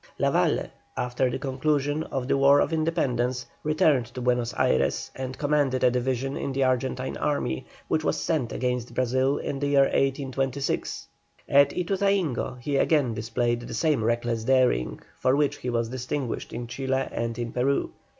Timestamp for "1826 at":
9.83-11.69